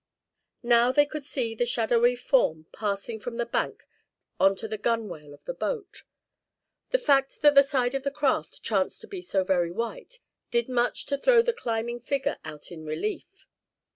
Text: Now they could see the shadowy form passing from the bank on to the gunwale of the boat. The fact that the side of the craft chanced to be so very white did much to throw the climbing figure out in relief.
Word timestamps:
Now 0.63 0.91
they 0.91 1.05
could 1.05 1.25
see 1.25 1.53
the 1.53 1.63
shadowy 1.67 2.15
form 2.15 2.65
passing 2.71 3.19
from 3.19 3.37
the 3.37 3.45
bank 3.45 3.85
on 4.39 4.55
to 4.55 4.67
the 4.67 4.79
gunwale 4.79 5.31
of 5.31 5.45
the 5.45 5.53
boat. 5.53 6.01
The 6.89 6.97
fact 6.97 7.43
that 7.43 7.53
the 7.53 7.61
side 7.61 7.93
of 7.93 8.01
the 8.01 8.09
craft 8.09 8.63
chanced 8.63 9.01
to 9.01 9.07
be 9.07 9.21
so 9.21 9.43
very 9.43 9.69
white 9.69 10.19
did 10.49 10.67
much 10.67 11.05
to 11.05 11.19
throw 11.19 11.43
the 11.43 11.53
climbing 11.53 11.99
figure 11.99 12.39
out 12.43 12.71
in 12.71 12.83
relief. 12.83 13.45